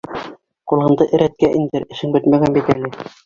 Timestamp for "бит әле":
2.59-2.93